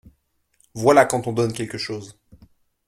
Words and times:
Voilà 0.73 1.05
quand 1.05 1.27
on 1.27 1.31
donne 1.31 1.53
quelque 1.53 1.77
chose. 1.77 2.17